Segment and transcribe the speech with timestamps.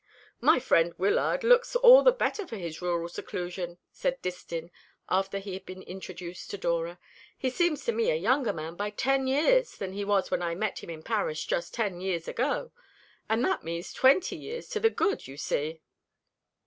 [0.39, 4.71] "My friend Wyllard looks all the better for his rural seclusion," said Distin,
[5.11, 6.97] after he had been introduced to Dora.
[7.37, 10.55] "He seems to me a younger man by ten years than he was when I
[10.55, 12.71] met him in Paris just ten years ago.
[13.29, 15.83] And that means twenty years to the good, you see."